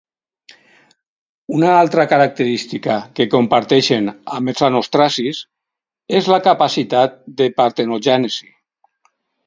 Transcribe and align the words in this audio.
Una 1.57 1.67
altra 1.81 2.05
característica 2.13 2.95
que 3.19 3.29
comparteixen 3.35 4.11
amb 4.39 4.55
els 4.55 4.67
anostracis 4.71 5.45
és 6.23 6.35
la 6.37 6.45
capacitat 6.51 7.19
de 7.43 7.53
partenogènesi. 7.63 8.55